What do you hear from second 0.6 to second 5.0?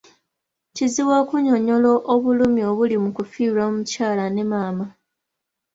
Kizibu okunnyonnyola obulumi obuli mu kufiirwa omukyala ne maama.